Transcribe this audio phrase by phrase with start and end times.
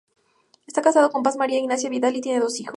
[0.65, 2.69] Está casado con Paz María Ignacia Vidal y tiene dos hijos.